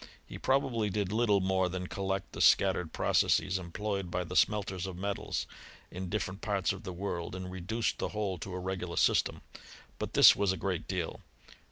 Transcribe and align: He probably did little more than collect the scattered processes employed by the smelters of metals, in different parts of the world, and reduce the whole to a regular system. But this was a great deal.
He 0.25 0.39
probably 0.39 0.89
did 0.89 1.11
little 1.11 1.41
more 1.41 1.69
than 1.69 1.85
collect 1.85 2.31
the 2.31 2.41
scattered 2.41 2.91
processes 2.91 3.59
employed 3.59 4.09
by 4.09 4.23
the 4.23 4.35
smelters 4.35 4.87
of 4.87 4.97
metals, 4.97 5.45
in 5.91 6.09
different 6.09 6.41
parts 6.41 6.73
of 6.73 6.81
the 6.81 6.91
world, 6.91 7.35
and 7.35 7.51
reduce 7.51 7.93
the 7.93 8.09
whole 8.09 8.39
to 8.39 8.55
a 8.55 8.59
regular 8.59 8.97
system. 8.97 9.41
But 9.99 10.13
this 10.13 10.35
was 10.35 10.51
a 10.51 10.57
great 10.57 10.87
deal. 10.87 11.21